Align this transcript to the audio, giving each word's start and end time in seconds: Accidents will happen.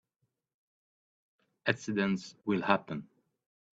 Accidents 1.67 2.33
will 2.43 2.63
happen. 2.63 3.07